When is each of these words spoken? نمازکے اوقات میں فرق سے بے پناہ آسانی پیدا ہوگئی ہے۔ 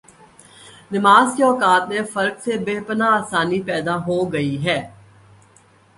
نمازکے 0.91 1.43
اوقات 1.43 1.87
میں 1.89 2.01
فرق 2.13 2.41
سے 2.43 2.57
بے 2.65 2.75
پناہ 2.87 3.13
آسانی 3.19 3.61
پیدا 3.61 3.95
ہوگئی 4.07 4.55
ہے۔ 4.65 4.79